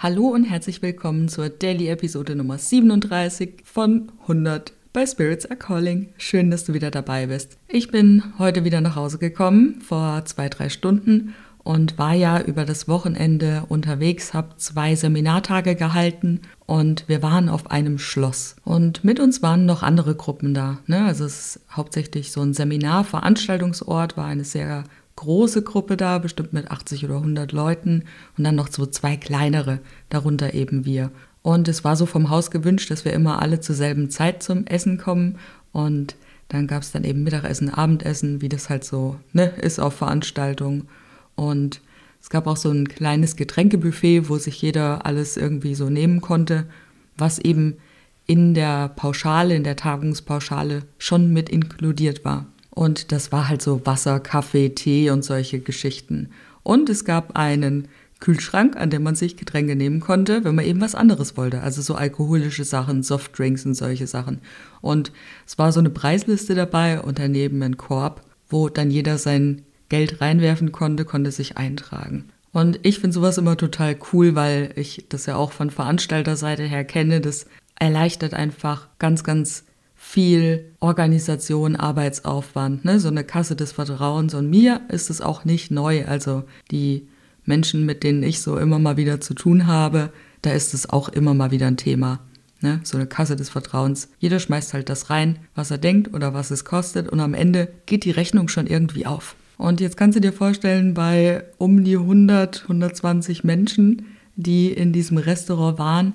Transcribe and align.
Hallo 0.00 0.28
und 0.28 0.44
herzlich 0.44 0.80
willkommen 0.80 1.28
zur 1.28 1.48
Daily-Episode 1.48 2.36
Nummer 2.36 2.56
37 2.56 3.62
von 3.64 4.12
100 4.22 4.72
bei 4.92 5.04
Spirits 5.04 5.44
Are 5.46 5.56
Calling. 5.56 6.10
Schön, 6.18 6.52
dass 6.52 6.62
du 6.62 6.72
wieder 6.72 6.92
dabei 6.92 7.26
bist. 7.26 7.58
Ich 7.66 7.90
bin 7.90 8.22
heute 8.38 8.62
wieder 8.62 8.80
nach 8.80 8.94
Hause 8.94 9.18
gekommen, 9.18 9.80
vor 9.80 10.24
zwei, 10.24 10.48
drei 10.48 10.68
Stunden 10.68 11.34
und 11.64 11.98
war 11.98 12.14
ja 12.14 12.40
über 12.40 12.64
das 12.64 12.86
Wochenende 12.86 13.64
unterwegs, 13.68 14.34
habe 14.34 14.56
zwei 14.58 14.94
Seminartage 14.94 15.74
gehalten 15.74 16.42
und 16.64 17.08
wir 17.08 17.20
waren 17.20 17.48
auf 17.48 17.72
einem 17.72 17.98
Schloss. 17.98 18.54
Und 18.64 19.02
mit 19.02 19.18
uns 19.18 19.42
waren 19.42 19.66
noch 19.66 19.82
andere 19.82 20.14
Gruppen 20.14 20.54
da. 20.54 20.78
Ne? 20.86 21.06
Also 21.06 21.24
es 21.24 21.56
ist 21.56 21.60
hauptsächlich 21.72 22.30
so 22.30 22.40
ein 22.40 22.54
Seminar-Veranstaltungsort, 22.54 24.16
war 24.16 24.26
eine 24.26 24.44
sehr 24.44 24.84
große 25.18 25.62
Gruppe 25.62 25.96
da, 25.96 26.18
bestimmt 26.18 26.52
mit 26.52 26.70
80 26.70 27.04
oder 27.04 27.16
100 27.16 27.50
Leuten 27.50 28.04
und 28.36 28.44
dann 28.44 28.54
noch 28.54 28.68
so 28.70 28.86
zwei 28.86 29.16
kleinere, 29.16 29.80
darunter 30.10 30.54
eben 30.54 30.84
wir. 30.84 31.10
Und 31.42 31.66
es 31.66 31.82
war 31.82 31.96
so 31.96 32.06
vom 32.06 32.30
Haus 32.30 32.52
gewünscht, 32.52 32.90
dass 32.90 33.04
wir 33.04 33.12
immer 33.12 33.42
alle 33.42 33.58
zur 33.58 33.74
selben 33.74 34.10
Zeit 34.10 34.42
zum 34.42 34.66
Essen 34.66 34.96
kommen 34.96 35.38
und 35.72 36.14
dann 36.48 36.66
gab 36.66 36.82
es 36.82 36.92
dann 36.92 37.04
eben 37.04 37.24
Mittagessen, 37.24 37.68
Abendessen, 37.68 38.40
wie 38.40 38.48
das 38.48 38.70
halt 38.70 38.84
so 38.84 39.16
ne, 39.32 39.48
ist 39.60 39.80
auf 39.80 39.94
Veranstaltungen. 39.94 40.88
Und 41.34 41.82
es 42.22 42.30
gab 42.30 42.46
auch 42.46 42.56
so 42.56 42.70
ein 42.70 42.88
kleines 42.88 43.36
Getränkebuffet, 43.36 44.28
wo 44.28 44.38
sich 44.38 44.62
jeder 44.62 45.04
alles 45.04 45.36
irgendwie 45.36 45.74
so 45.74 45.90
nehmen 45.90 46.20
konnte, 46.20 46.66
was 47.16 47.38
eben 47.38 47.76
in 48.26 48.54
der 48.54 48.88
Pauschale, 48.88 49.56
in 49.56 49.64
der 49.64 49.76
Tagungspauschale 49.76 50.82
schon 50.96 51.32
mit 51.32 51.48
inkludiert 51.48 52.24
war. 52.24 52.46
Und 52.78 53.10
das 53.10 53.32
war 53.32 53.48
halt 53.48 53.60
so 53.60 53.84
Wasser, 53.86 54.20
Kaffee, 54.20 54.68
Tee 54.68 55.10
und 55.10 55.24
solche 55.24 55.58
Geschichten. 55.58 56.28
Und 56.62 56.88
es 56.88 57.04
gab 57.04 57.36
einen 57.36 57.88
Kühlschrank, 58.20 58.76
an 58.76 58.88
dem 58.88 59.02
man 59.02 59.16
sich 59.16 59.36
Getränke 59.36 59.74
nehmen 59.74 59.98
konnte, 59.98 60.44
wenn 60.44 60.54
man 60.54 60.64
eben 60.64 60.80
was 60.80 60.94
anderes 60.94 61.36
wollte. 61.36 61.60
Also 61.60 61.82
so 61.82 61.96
alkoholische 61.96 62.62
Sachen, 62.62 63.02
Softdrinks 63.02 63.66
und 63.66 63.74
solche 63.74 64.06
Sachen. 64.06 64.42
Und 64.80 65.10
es 65.44 65.58
war 65.58 65.72
so 65.72 65.80
eine 65.80 65.90
Preisliste 65.90 66.54
dabei 66.54 67.00
und 67.00 67.18
daneben 67.18 67.60
ein 67.64 67.78
Korb, 67.78 68.22
wo 68.48 68.68
dann 68.68 68.92
jeder 68.92 69.18
sein 69.18 69.62
Geld 69.88 70.20
reinwerfen 70.20 70.70
konnte, 70.70 71.04
konnte 71.04 71.32
sich 71.32 71.56
eintragen. 71.56 72.28
Und 72.52 72.78
ich 72.84 73.00
finde 73.00 73.14
sowas 73.14 73.38
immer 73.38 73.56
total 73.56 73.96
cool, 74.12 74.36
weil 74.36 74.70
ich 74.76 75.06
das 75.08 75.26
ja 75.26 75.34
auch 75.34 75.50
von 75.50 75.70
Veranstalterseite 75.70 76.62
her 76.62 76.84
kenne. 76.84 77.20
Das 77.20 77.46
erleichtert 77.74 78.34
einfach 78.34 78.86
ganz, 79.00 79.24
ganz 79.24 79.64
viel 80.08 80.72
Organisation, 80.80 81.76
Arbeitsaufwand, 81.76 82.82
ne? 82.86 82.98
so 82.98 83.08
eine 83.08 83.24
Kasse 83.24 83.56
des 83.56 83.72
Vertrauens. 83.72 84.32
Und 84.32 84.48
mir 84.48 84.80
ist 84.88 85.10
es 85.10 85.20
auch 85.20 85.44
nicht 85.44 85.70
neu. 85.70 86.06
Also 86.06 86.44
die 86.70 87.06
Menschen, 87.44 87.84
mit 87.84 88.02
denen 88.04 88.22
ich 88.22 88.40
so 88.40 88.56
immer 88.56 88.78
mal 88.78 88.96
wieder 88.96 89.20
zu 89.20 89.34
tun 89.34 89.66
habe, 89.66 90.10
da 90.40 90.52
ist 90.52 90.72
es 90.72 90.88
auch 90.88 91.10
immer 91.10 91.34
mal 91.34 91.50
wieder 91.50 91.66
ein 91.66 91.76
Thema. 91.76 92.20
Ne? 92.62 92.80
So 92.84 92.96
eine 92.96 93.06
Kasse 93.06 93.36
des 93.36 93.50
Vertrauens. 93.50 94.08
Jeder 94.18 94.38
schmeißt 94.38 94.72
halt 94.72 94.88
das 94.88 95.10
rein, 95.10 95.40
was 95.54 95.70
er 95.70 95.78
denkt 95.78 96.14
oder 96.14 96.32
was 96.32 96.50
es 96.50 96.64
kostet. 96.64 97.10
Und 97.10 97.20
am 97.20 97.34
Ende 97.34 97.68
geht 97.84 98.06
die 98.06 98.10
Rechnung 98.10 98.48
schon 98.48 98.66
irgendwie 98.66 99.04
auf. 99.04 99.36
Und 99.58 99.78
jetzt 99.78 99.98
kannst 99.98 100.16
du 100.16 100.22
dir 100.22 100.32
vorstellen, 100.32 100.94
bei 100.94 101.44
um 101.58 101.84
die 101.84 101.98
100, 101.98 102.62
120 102.62 103.44
Menschen, 103.44 104.06
die 104.36 104.72
in 104.72 104.94
diesem 104.94 105.18
Restaurant 105.18 105.78
waren, 105.78 106.14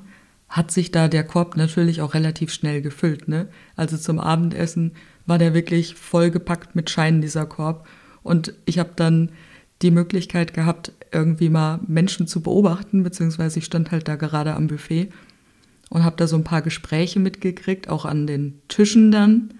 hat 0.53 0.69
sich 0.69 0.91
da 0.91 1.07
der 1.07 1.23
Korb 1.23 1.57
natürlich 1.57 1.99
auch 2.01 2.13
relativ 2.13 2.53
schnell 2.53 2.83
gefüllt. 2.83 3.27
Ne? 3.27 3.47
Also 3.75 3.97
zum 3.97 4.19
Abendessen 4.19 4.91
war 5.25 5.39
der 5.39 5.55
wirklich 5.55 5.95
vollgepackt 5.95 6.75
mit 6.75 6.91
Scheinen, 6.91 7.21
dieser 7.21 7.47
Korb. 7.47 7.87
Und 8.21 8.53
ich 8.65 8.77
habe 8.77 8.91
dann 8.95 9.31
die 9.81 9.89
Möglichkeit 9.89 10.53
gehabt, 10.53 10.91
irgendwie 11.11 11.49
mal 11.49 11.79
Menschen 11.87 12.27
zu 12.27 12.41
beobachten, 12.41 13.01
beziehungsweise 13.01 13.57
ich 13.57 13.65
stand 13.65 13.89
halt 13.89 14.07
da 14.07 14.15
gerade 14.15 14.53
am 14.53 14.67
Buffet 14.67 15.09
und 15.89 16.03
habe 16.03 16.17
da 16.17 16.27
so 16.27 16.35
ein 16.35 16.43
paar 16.43 16.61
Gespräche 16.61 17.19
mitgekriegt, 17.19 17.89
auch 17.89 18.05
an 18.05 18.27
den 18.27 18.61
Tischen 18.67 19.11
dann. 19.11 19.55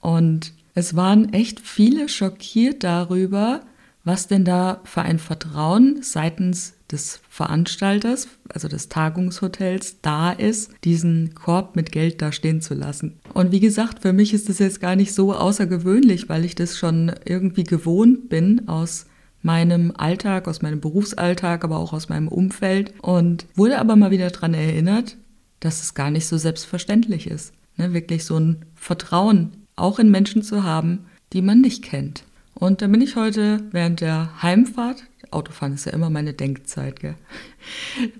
Und 0.00 0.54
es 0.72 0.96
waren 0.96 1.30
echt 1.34 1.60
viele 1.60 2.08
schockiert 2.08 2.84
darüber, 2.84 3.60
was 4.02 4.28
denn 4.28 4.46
da 4.46 4.80
für 4.84 5.02
ein 5.02 5.18
Vertrauen 5.18 5.98
seitens 6.00 6.77
des 6.90 7.20
Veranstalters, 7.28 8.28
also 8.48 8.68
des 8.68 8.88
Tagungshotels, 8.88 10.00
da 10.00 10.32
ist, 10.32 10.72
diesen 10.84 11.34
Korb 11.34 11.76
mit 11.76 11.92
Geld 11.92 12.22
da 12.22 12.32
stehen 12.32 12.60
zu 12.60 12.74
lassen. 12.74 13.18
Und 13.34 13.52
wie 13.52 13.60
gesagt, 13.60 14.02
für 14.02 14.12
mich 14.12 14.32
ist 14.32 14.48
das 14.48 14.58
jetzt 14.58 14.80
gar 14.80 14.96
nicht 14.96 15.14
so 15.14 15.34
außergewöhnlich, 15.34 16.28
weil 16.28 16.44
ich 16.44 16.54
das 16.54 16.78
schon 16.78 17.12
irgendwie 17.24 17.64
gewohnt 17.64 18.28
bin 18.28 18.68
aus 18.68 19.06
meinem 19.42 19.92
Alltag, 19.96 20.48
aus 20.48 20.62
meinem 20.62 20.80
Berufsalltag, 20.80 21.64
aber 21.64 21.78
auch 21.78 21.92
aus 21.92 22.08
meinem 22.08 22.28
Umfeld 22.28 22.92
und 23.02 23.46
wurde 23.54 23.78
aber 23.78 23.96
mal 23.96 24.10
wieder 24.10 24.30
daran 24.30 24.54
erinnert, 24.54 25.16
dass 25.60 25.82
es 25.82 25.94
gar 25.94 26.10
nicht 26.10 26.26
so 26.26 26.38
selbstverständlich 26.38 27.26
ist. 27.28 27.52
Ne, 27.76 27.92
wirklich 27.92 28.24
so 28.24 28.38
ein 28.38 28.64
Vertrauen 28.74 29.52
auch 29.76 29.98
in 29.98 30.10
Menschen 30.10 30.42
zu 30.42 30.64
haben, 30.64 31.06
die 31.32 31.42
man 31.42 31.60
nicht 31.60 31.84
kennt. 31.84 32.24
Und 32.54 32.82
da 32.82 32.88
bin 32.88 33.00
ich 33.00 33.14
heute 33.14 33.62
während 33.70 34.00
der 34.00 34.42
Heimfahrt 34.42 35.04
Autofahren 35.30 35.74
ist 35.74 35.86
ja 35.86 35.92
immer 35.92 36.10
meine 36.10 36.32
Denkzeit, 36.32 37.00
gell? 37.00 37.14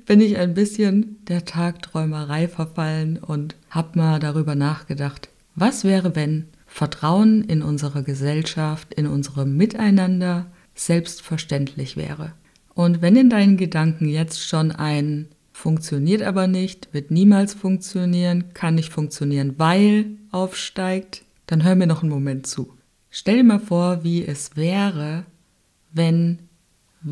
bin 0.06 0.20
ich 0.20 0.36
ein 0.38 0.54
bisschen 0.54 1.19
der 1.26 1.44
Tagträumerei 1.44 2.48
verfallen 2.48 3.19
und 3.19 3.56
habe 3.70 3.98
mal 3.98 4.20
darüber 4.20 4.54
nachgedacht, 4.54 5.28
was 5.54 5.84
wäre, 5.84 6.14
wenn 6.14 6.46
Vertrauen 6.66 7.44
in 7.44 7.62
unsere 7.62 8.02
Gesellschaft, 8.02 8.94
in 8.94 9.06
unserem 9.06 9.56
Miteinander 9.56 10.46
selbstverständlich 10.74 11.96
wäre. 11.96 12.32
Und 12.74 13.02
wenn 13.02 13.16
in 13.16 13.30
deinen 13.30 13.56
Gedanken 13.56 14.08
jetzt 14.08 14.46
schon 14.46 14.70
ein 14.70 15.28
funktioniert 15.52 16.22
aber 16.22 16.46
nicht, 16.46 16.88
wird 16.92 17.10
niemals 17.10 17.52
funktionieren, 17.52 18.54
kann 18.54 18.76
nicht 18.76 18.92
funktionieren, 18.92 19.54
weil 19.58 20.06
aufsteigt, 20.30 21.25
dann 21.46 21.64
hör 21.64 21.75
mir 21.75 21.88
noch 21.88 22.02
einen 22.02 22.12
Moment 22.12 22.46
zu. 22.46 22.72
Stell 23.10 23.38
dir 23.38 23.44
mal 23.44 23.58
vor, 23.58 24.04
wie 24.04 24.25
es 24.25 24.56
wäre, 24.56 25.25
wenn 25.90 26.38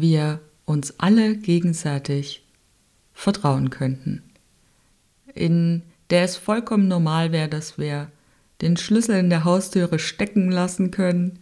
wir 0.00 0.40
uns 0.64 0.98
alle 0.98 1.36
gegenseitig 1.36 2.44
vertrauen 3.12 3.70
könnten. 3.70 4.22
In 5.34 5.82
der 6.10 6.22
es 6.22 6.36
vollkommen 6.36 6.88
normal 6.88 7.32
wäre, 7.32 7.48
dass 7.48 7.78
wir 7.78 8.10
den 8.60 8.76
Schlüssel 8.76 9.16
in 9.16 9.30
der 9.30 9.44
Haustüre 9.44 9.98
stecken 9.98 10.50
lassen 10.50 10.90
können, 10.90 11.38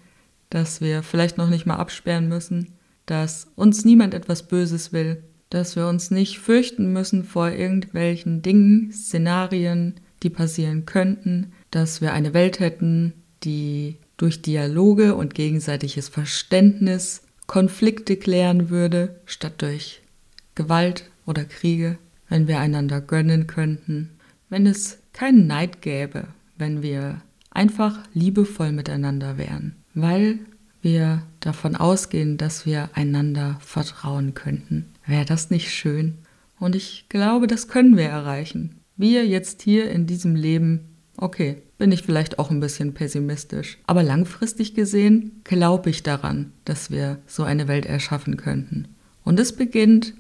dass 0.51 0.81
wir 0.81 1.03
vielleicht 1.03 1.39
noch 1.39 1.49
nicht 1.49 1.67
mal 1.67 1.77
absperren 1.77 2.29
müssen, 2.29 2.73
dass 3.07 3.49
uns 3.57 3.85
niemand 3.85 4.15
etwas 4.15 4.47
Böses 4.47 4.93
will, 4.93 5.23
dass 5.51 5.77
wir 5.77 5.87
uns 5.89 6.11
nicht 6.11 6.39
fürchten 6.39 6.93
müssen 6.93 7.25
vor 7.25 7.51
irgendwelchen 7.51 8.43
Dingen, 8.43 8.93
Szenarien, 8.93 9.95
die 10.23 10.31
passieren 10.31 10.87
könnten, 10.87 11.53
dass 11.71 12.01
wir 12.01 12.13
eine 12.13 12.35
Welt 12.35 12.61
hätten, 12.61 13.13
die 13.43 13.99
durch 14.17 14.43
Dialoge 14.43 15.15
und 15.15 15.35
gegenseitiges 15.35 16.09
Verständnis 16.09 17.24
Konflikte 17.47 18.17
klären 18.17 18.71
würde, 18.71 19.21
statt 19.27 19.55
durch 19.59 20.01
Gewalt 20.55 21.11
oder 21.27 21.45
Kriege, 21.45 21.99
wenn 22.29 22.49
wir 22.49 22.59
einander 22.59 23.01
gönnen 23.01 23.47
könnten, 23.47 24.11
wenn 24.49 24.67
es 24.67 24.99
keinen 25.13 25.47
Neid 25.47 25.83
gäbe, 25.83 26.29
wenn 26.57 26.83
wir 26.83 27.21
einfach 27.51 27.99
liebevoll 28.13 28.73
miteinander 28.73 29.39
wären, 29.39 29.77
weil 29.95 30.41
wir 30.83 31.23
davon 31.41 31.77
ausgehen, 31.77 32.37
dass 32.37 32.67
wir 32.67 32.91
einander 32.95 33.59
vertrauen 33.61 34.35
könnten. 34.35 34.87
Wäre 35.07 35.25
das 35.25 35.51
nicht 35.51 35.71
schön? 35.71 36.19
Und 36.59 36.77
ich 36.77 37.07
glaube, 37.09 37.47
das 37.47 37.69
können 37.69 37.97
wir 37.97 38.05
erreichen. 38.05 38.81
Wir 38.97 39.27
jetzt 39.27 39.63
hier 39.63 39.91
in 39.91 40.07
diesem 40.07 40.37
Leben, 40.37 40.94
okay, 41.25 41.63
bin 41.79 41.91
ich 41.91 42.03
vielleicht 42.03 42.39
auch 42.39 42.51
ein 42.51 42.61
bisschen 42.61 42.93
pessimistisch. 42.93 43.79
Aber 43.87 44.03
langfristig 44.03 44.75
gesehen 44.75 45.41
glaube 45.43 45.89
ich 45.89 46.03
daran, 46.03 46.53
dass 46.67 46.91
wir 46.91 47.19
so 47.27 47.45
eine 47.45 47.67
Welt 47.67 47.87
erschaffen 47.87 48.37
könnten. 48.37 48.89
Und 49.25 49.41
es 49.41 49.57
beginnt 49.57 50.13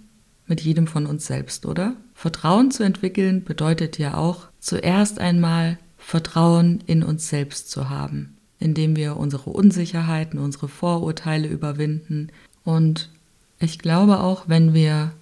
mit 0.46 0.62
jedem 0.62 0.86
von 0.86 1.04
uns 1.04 1.26
selbst, 1.26 1.66
oder? 1.66 1.94
Vertrauen 2.14 2.70
zu 2.70 2.82
entwickeln 2.84 3.44
bedeutet 3.44 3.98
ja 3.98 4.16
auch 4.16 4.48
zuerst 4.60 5.18
einmal 5.18 5.78
Vertrauen 5.98 6.82
in 6.86 7.02
uns 7.02 7.28
selbst 7.28 7.70
zu 7.70 7.90
haben, 7.90 8.38
indem 8.58 8.96
wir 8.96 9.18
unsere 9.18 9.50
Unsicherheiten, 9.50 10.38
unsere 10.38 10.68
Vorurteile 10.68 11.48
überwinden. 11.48 12.28
Und 12.64 13.10
ich 13.58 13.78
glaube 13.78 14.20
auch, 14.20 14.48
wenn 14.48 14.72
wir 14.72 15.12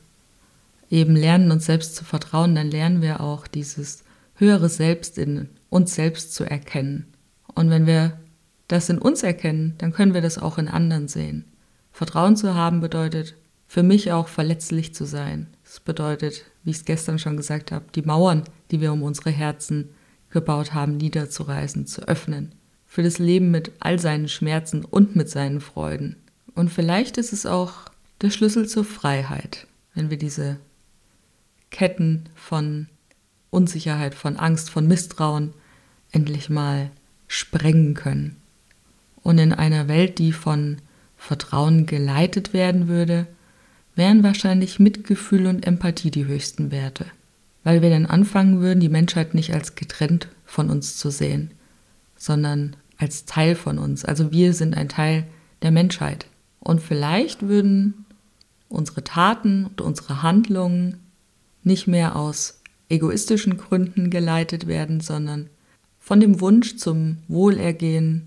eben 0.90 1.16
lernen, 1.16 1.50
uns 1.50 1.66
selbst 1.66 1.96
zu 1.96 2.04
vertrauen, 2.04 2.54
dann 2.54 2.70
lernen 2.70 3.02
wir 3.02 3.20
auch 3.20 3.48
dieses 3.48 4.04
höhere 4.36 4.68
Selbst 4.68 5.18
in 5.18 5.48
uns 5.72 5.94
selbst 5.94 6.34
zu 6.34 6.44
erkennen. 6.44 7.06
Und 7.54 7.70
wenn 7.70 7.86
wir 7.86 8.20
das 8.68 8.90
in 8.90 8.98
uns 8.98 9.22
erkennen, 9.22 9.74
dann 9.78 9.92
können 9.92 10.14
wir 10.14 10.20
das 10.20 10.38
auch 10.38 10.58
in 10.58 10.68
anderen 10.68 11.08
sehen. 11.08 11.46
Vertrauen 11.92 12.36
zu 12.36 12.54
haben 12.54 12.80
bedeutet 12.80 13.34
für 13.66 13.82
mich 13.82 14.12
auch 14.12 14.28
verletzlich 14.28 14.94
zu 14.94 15.06
sein. 15.06 15.46
Es 15.64 15.80
bedeutet, 15.80 16.44
wie 16.62 16.70
ich 16.70 16.76
es 16.76 16.84
gestern 16.84 17.18
schon 17.18 17.38
gesagt 17.38 17.72
habe, 17.72 17.86
die 17.94 18.02
Mauern, 18.02 18.44
die 18.70 18.82
wir 18.82 18.92
um 18.92 19.02
unsere 19.02 19.30
Herzen 19.30 19.88
gebaut 20.28 20.74
haben, 20.74 20.98
niederzureißen, 20.98 21.86
zu 21.86 22.06
öffnen. 22.06 22.54
Für 22.86 23.02
das 23.02 23.18
Leben 23.18 23.50
mit 23.50 23.72
all 23.80 23.98
seinen 23.98 24.28
Schmerzen 24.28 24.84
und 24.84 25.16
mit 25.16 25.30
seinen 25.30 25.62
Freuden. 25.62 26.16
Und 26.54 26.70
vielleicht 26.70 27.16
ist 27.16 27.32
es 27.32 27.46
auch 27.46 27.86
der 28.20 28.28
Schlüssel 28.28 28.68
zur 28.68 28.84
Freiheit, 28.84 29.66
wenn 29.94 30.10
wir 30.10 30.18
diese 30.18 30.58
Ketten 31.70 32.28
von 32.34 32.88
Unsicherheit, 33.48 34.14
von 34.14 34.36
Angst, 34.36 34.68
von 34.68 34.86
Misstrauen 34.86 35.54
endlich 36.12 36.48
mal 36.50 36.90
sprengen 37.26 37.94
können. 37.94 38.36
Und 39.22 39.38
in 39.38 39.52
einer 39.52 39.88
Welt, 39.88 40.18
die 40.18 40.32
von 40.32 40.78
Vertrauen 41.16 41.86
geleitet 41.86 42.52
werden 42.52 42.88
würde, 42.88 43.26
wären 43.94 44.22
wahrscheinlich 44.22 44.78
Mitgefühl 44.78 45.46
und 45.46 45.66
Empathie 45.66 46.10
die 46.10 46.26
höchsten 46.26 46.70
Werte, 46.70 47.06
weil 47.64 47.82
wir 47.82 47.90
dann 47.90 48.06
anfangen 48.06 48.60
würden, 48.60 48.80
die 48.80 48.88
Menschheit 48.88 49.34
nicht 49.34 49.54
als 49.54 49.74
getrennt 49.74 50.28
von 50.44 50.70
uns 50.70 50.96
zu 50.96 51.10
sehen, 51.10 51.52
sondern 52.16 52.76
als 52.98 53.24
Teil 53.24 53.54
von 53.54 53.78
uns. 53.78 54.04
Also 54.04 54.32
wir 54.32 54.54
sind 54.54 54.76
ein 54.76 54.88
Teil 54.88 55.26
der 55.62 55.70
Menschheit. 55.70 56.26
Und 56.60 56.80
vielleicht 56.80 57.42
würden 57.42 58.04
unsere 58.68 59.04
Taten 59.04 59.66
und 59.66 59.80
unsere 59.80 60.22
Handlungen 60.22 61.00
nicht 61.64 61.86
mehr 61.86 62.16
aus 62.16 62.60
egoistischen 62.88 63.56
Gründen 63.56 64.10
geleitet 64.10 64.66
werden, 64.66 65.00
sondern 65.00 65.48
von 66.02 66.18
dem 66.18 66.40
Wunsch 66.40 66.76
zum 66.76 67.18
Wohlergehen 67.28 68.24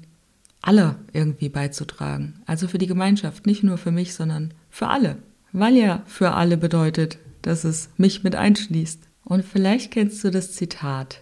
aller 0.62 0.95
irgendwie 1.13 1.50
beizutragen. 1.50 2.42
Also 2.45 2.68
für 2.68 2.77
die 2.77 2.88
Gemeinschaft, 2.88 3.45
nicht 3.45 3.63
nur 3.63 3.77
für 3.77 3.92
mich, 3.92 4.16
sondern 4.16 4.54
für 4.69 4.88
alle. 4.88 5.18
Weil 5.51 5.75
ja 5.75 6.01
für 6.07 6.31
alle 6.31 6.57
bedeutet, 6.57 7.19
dass 7.42 7.66
es 7.66 7.89
mich 7.98 8.24
mit 8.24 8.33
einschließt. 8.33 9.01
Und 9.25 9.44
vielleicht 9.44 9.92
kennst 9.92 10.24
du 10.24 10.31
das 10.31 10.54
Zitat. 10.54 11.22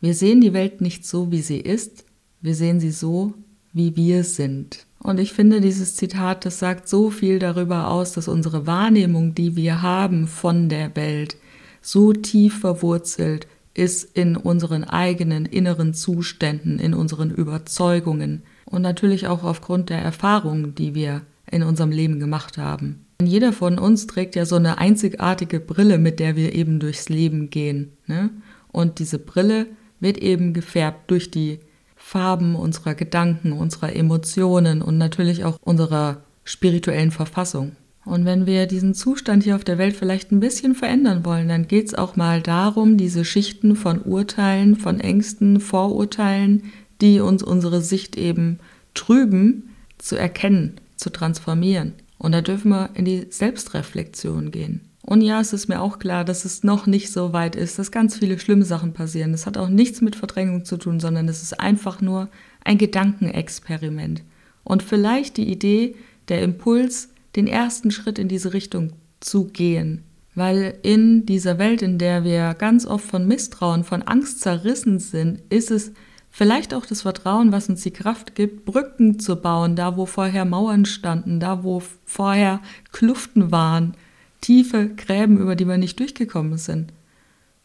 Wir 0.00 0.14
sehen 0.14 0.40
die 0.40 0.52
Welt 0.52 0.80
nicht 0.80 1.04
so, 1.04 1.32
wie 1.32 1.42
sie 1.42 1.58
ist, 1.58 2.04
wir 2.40 2.54
sehen 2.54 2.78
sie 2.78 2.92
so, 2.92 3.34
wie 3.72 3.96
wir 3.96 4.22
sind. 4.22 4.86
Und 5.00 5.18
ich 5.18 5.32
finde, 5.32 5.60
dieses 5.60 5.96
Zitat, 5.96 6.46
das 6.46 6.60
sagt 6.60 6.88
so 6.88 7.10
viel 7.10 7.40
darüber 7.40 7.88
aus, 7.88 8.12
dass 8.12 8.28
unsere 8.28 8.66
Wahrnehmung, 8.66 9.34
die 9.34 9.56
wir 9.56 9.82
haben 9.82 10.28
von 10.28 10.68
der 10.68 10.94
Welt, 10.94 11.36
so 11.82 12.12
tief 12.12 12.60
verwurzelt 12.60 13.48
ist 13.78 14.16
in 14.16 14.36
unseren 14.36 14.84
eigenen 14.84 15.46
inneren 15.46 15.94
Zuständen, 15.94 16.78
in 16.80 16.94
unseren 16.94 17.30
Überzeugungen 17.30 18.42
und 18.64 18.82
natürlich 18.82 19.28
auch 19.28 19.44
aufgrund 19.44 19.88
der 19.88 20.00
Erfahrungen, 20.00 20.74
die 20.74 20.94
wir 20.94 21.22
in 21.50 21.62
unserem 21.62 21.90
Leben 21.90 22.18
gemacht 22.18 22.58
haben. 22.58 23.06
Jeder 23.22 23.52
von 23.52 23.78
uns 23.78 24.06
trägt 24.06 24.36
ja 24.36 24.44
so 24.44 24.56
eine 24.56 24.78
einzigartige 24.78 25.60
Brille, 25.60 25.98
mit 25.98 26.20
der 26.20 26.36
wir 26.36 26.54
eben 26.54 26.80
durchs 26.80 27.08
Leben 27.08 27.50
gehen. 27.50 27.92
Ne? 28.06 28.30
Und 28.70 28.98
diese 28.98 29.18
Brille 29.18 29.66
wird 30.00 30.18
eben 30.18 30.52
gefärbt 30.52 31.10
durch 31.10 31.30
die 31.30 31.60
Farben 31.96 32.56
unserer 32.56 32.94
Gedanken, 32.94 33.52
unserer 33.52 33.94
Emotionen 33.94 34.82
und 34.82 34.98
natürlich 34.98 35.44
auch 35.44 35.58
unserer 35.60 36.22
spirituellen 36.44 37.10
Verfassung. 37.10 37.72
Und 38.08 38.24
wenn 38.24 38.46
wir 38.46 38.66
diesen 38.66 38.94
Zustand 38.94 39.44
hier 39.44 39.54
auf 39.54 39.64
der 39.64 39.76
Welt 39.76 39.94
vielleicht 39.94 40.32
ein 40.32 40.40
bisschen 40.40 40.74
verändern 40.74 41.26
wollen, 41.26 41.46
dann 41.46 41.68
geht 41.68 41.88
es 41.88 41.94
auch 41.94 42.16
mal 42.16 42.40
darum, 42.40 42.96
diese 42.96 43.22
Schichten 43.22 43.76
von 43.76 44.00
Urteilen, 44.00 44.76
von 44.76 44.98
Ängsten, 44.98 45.60
Vorurteilen, 45.60 46.72
die 47.02 47.20
uns 47.20 47.42
unsere 47.42 47.82
Sicht 47.82 48.16
eben 48.16 48.60
trüben, 48.94 49.74
zu 49.98 50.16
erkennen, 50.16 50.80
zu 50.96 51.10
transformieren. 51.10 51.92
Und 52.16 52.32
da 52.32 52.40
dürfen 52.40 52.70
wir 52.70 52.88
in 52.94 53.04
die 53.04 53.26
Selbstreflexion 53.28 54.52
gehen. 54.52 54.80
Und 55.02 55.20
ja, 55.20 55.38
es 55.38 55.52
ist 55.52 55.68
mir 55.68 55.82
auch 55.82 55.98
klar, 55.98 56.24
dass 56.24 56.46
es 56.46 56.64
noch 56.64 56.86
nicht 56.86 57.12
so 57.12 57.34
weit 57.34 57.56
ist, 57.56 57.78
dass 57.78 57.92
ganz 57.92 58.16
viele 58.16 58.38
schlimme 58.38 58.64
Sachen 58.64 58.94
passieren. 58.94 59.32
Das 59.32 59.44
hat 59.44 59.58
auch 59.58 59.68
nichts 59.68 60.00
mit 60.00 60.16
Verdrängung 60.16 60.64
zu 60.64 60.78
tun, 60.78 60.98
sondern 60.98 61.28
es 61.28 61.42
ist 61.42 61.60
einfach 61.60 62.00
nur 62.00 62.30
ein 62.64 62.78
Gedankenexperiment. 62.78 64.22
Und 64.64 64.82
vielleicht 64.82 65.36
die 65.36 65.50
Idee, 65.52 65.94
der 66.28 66.40
Impuls, 66.40 67.10
den 67.36 67.46
ersten 67.46 67.90
Schritt 67.90 68.18
in 68.18 68.28
diese 68.28 68.52
Richtung 68.52 68.92
zu 69.20 69.44
gehen. 69.46 70.04
Weil 70.34 70.78
in 70.82 71.26
dieser 71.26 71.58
Welt, 71.58 71.82
in 71.82 71.98
der 71.98 72.22
wir 72.24 72.54
ganz 72.54 72.86
oft 72.86 73.04
von 73.04 73.26
Misstrauen, 73.26 73.84
von 73.84 74.02
Angst 74.02 74.40
zerrissen 74.40 75.00
sind, 75.00 75.42
ist 75.50 75.70
es 75.70 75.92
vielleicht 76.30 76.74
auch 76.74 76.86
das 76.86 77.02
Vertrauen, 77.02 77.50
was 77.50 77.68
uns 77.68 77.82
die 77.82 77.90
Kraft 77.90 78.34
gibt, 78.34 78.64
Brücken 78.64 79.18
zu 79.18 79.36
bauen, 79.36 79.74
da 79.74 79.96
wo 79.96 80.06
vorher 80.06 80.44
Mauern 80.44 80.84
standen, 80.84 81.40
da 81.40 81.64
wo 81.64 81.82
vorher 82.04 82.60
Kluften 82.92 83.50
waren, 83.50 83.94
tiefe 84.40 84.88
Gräben, 84.88 85.38
über 85.38 85.56
die 85.56 85.66
wir 85.66 85.78
nicht 85.78 85.98
durchgekommen 85.98 86.58
sind. 86.58 86.92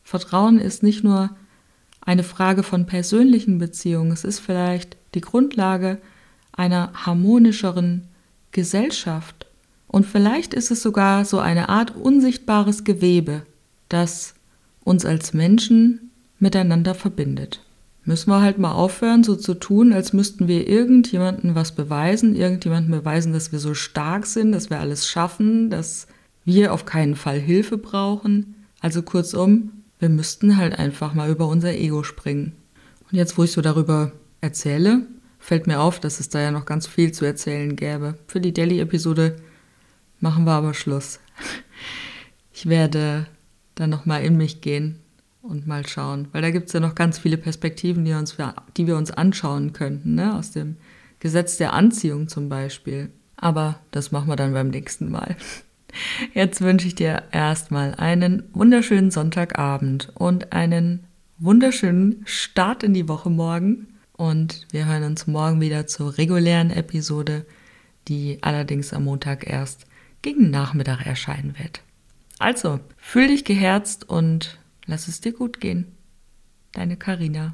Vertrauen 0.03 0.59
ist 0.59 0.81
nicht 0.81 1.03
nur 1.03 1.29
eine 2.01 2.23
Frage 2.23 2.63
von 2.63 2.85
persönlichen 2.85 3.59
Beziehungen, 3.59 4.11
es 4.11 4.23
ist 4.23 4.39
vielleicht 4.39 4.97
die 5.13 5.21
Grundlage 5.21 5.99
einer 6.51 6.91
harmonischeren 6.93 8.07
Gesellschaft. 8.51 9.47
Und 9.93 10.07
vielleicht 10.07 10.55
ist 10.55 10.71
es 10.71 10.81
sogar 10.81 11.23
so 11.23 11.37
eine 11.37 11.69
Art 11.69 11.95
unsichtbares 11.95 12.83
Gewebe, 12.83 13.43
das 13.89 14.33
uns 14.83 15.05
als 15.05 15.35
Menschen 15.35 16.09
miteinander 16.39 16.95
verbindet. 16.95 17.61
Müssen 18.03 18.31
wir 18.31 18.41
halt 18.41 18.57
mal 18.57 18.71
aufhören, 18.71 19.23
so 19.23 19.35
zu 19.35 19.53
tun, 19.53 19.93
als 19.93 20.11
müssten 20.11 20.47
wir 20.47 20.67
irgendjemandem 20.67 21.53
was 21.53 21.73
beweisen, 21.73 22.35
irgendjemandem 22.35 22.89
beweisen, 22.91 23.33
dass 23.33 23.51
wir 23.51 23.59
so 23.59 23.75
stark 23.75 24.25
sind, 24.25 24.51
dass 24.51 24.71
wir 24.71 24.79
alles 24.79 25.07
schaffen, 25.07 25.69
dass 25.69 26.07
wir 26.43 26.73
auf 26.73 26.85
keinen 26.85 27.15
Fall 27.15 27.37
Hilfe 27.37 27.77
brauchen. 27.77 28.55
Also 28.79 29.03
kurzum, 29.03 29.83
wir 29.99 30.09
müssten 30.09 30.57
halt 30.57 30.73
einfach 30.79 31.13
mal 31.13 31.29
über 31.29 31.47
unser 31.47 31.71
Ego 31.71 32.01
springen. 32.01 32.53
Und 33.11 33.17
jetzt, 33.19 33.37
wo 33.37 33.43
ich 33.43 33.51
so 33.51 33.61
darüber 33.61 34.11
erzähle, 34.41 35.03
fällt 35.37 35.67
mir 35.67 35.81
auf, 35.81 35.99
dass 35.99 36.19
es 36.19 36.29
da 36.29 36.41
ja 36.41 36.49
noch 36.49 36.65
ganz 36.65 36.87
viel 36.87 37.11
zu 37.11 37.25
erzählen 37.25 37.75
gäbe. 37.75 38.15
Für 38.25 38.41
die 38.41 38.53
Delhi-Episode 38.53 39.35
machen 40.23 40.45
wir 40.45 40.53
aber 40.53 40.73
Schluss. 40.73 41.19
Ich 42.53 42.69
werde 42.69 43.27
dann 43.75 43.89
nochmal 43.89 44.23
in 44.23 44.37
mich 44.37 44.61
gehen 44.61 44.99
und 45.41 45.67
mal 45.67 45.85
schauen, 45.85 46.29
weil 46.31 46.41
da 46.41 46.49
gibt 46.49 46.67
es 46.67 46.73
ja 46.73 46.79
noch 46.79 46.95
ganz 46.95 47.19
viele 47.19 47.37
Perspektiven, 47.37 48.05
die, 48.05 48.13
uns, 48.13 48.37
die 48.77 48.87
wir 48.87 48.95
uns 48.95 49.11
anschauen 49.11 49.73
könnten, 49.73 50.15
ne? 50.15 50.33
aus 50.35 50.51
dem 50.51 50.77
Gesetz 51.19 51.57
der 51.57 51.73
Anziehung 51.73 52.29
zum 52.29 52.47
Beispiel. 52.47 53.09
Aber 53.35 53.79
das 53.91 54.13
machen 54.13 54.29
wir 54.29 54.37
dann 54.37 54.53
beim 54.53 54.69
nächsten 54.69 55.11
Mal. 55.11 55.35
Jetzt 56.33 56.61
wünsche 56.61 56.87
ich 56.87 56.95
dir 56.95 57.23
erstmal 57.31 57.93
einen 57.95 58.43
wunderschönen 58.53 59.11
Sonntagabend 59.11 60.13
und 60.15 60.53
einen 60.53 61.03
wunderschönen 61.37 62.21
Start 62.25 62.83
in 62.83 62.93
die 62.93 63.09
Woche 63.09 63.29
morgen. 63.29 63.87
Und 64.13 64.67
wir 64.71 64.85
hören 64.85 65.03
uns 65.03 65.27
morgen 65.27 65.59
wieder 65.59 65.85
zur 65.85 66.17
regulären 66.17 66.71
Episode, 66.71 67.45
die 68.07 68.37
allerdings 68.41 68.93
am 68.93 69.03
Montag 69.03 69.49
erst 69.49 69.85
gegen 70.23 70.49
Nachmittag 70.49 71.05
erscheinen 71.05 71.59
wird. 71.59 71.83
Also, 72.39 72.79
fühl 72.97 73.27
dich 73.27 73.45
geherzt 73.45 74.09
und 74.09 74.57
lass 74.87 75.07
es 75.07 75.21
dir 75.21 75.33
gut 75.33 75.59
gehen. 75.59 75.95
Deine 76.71 76.97
Karina. 76.97 77.53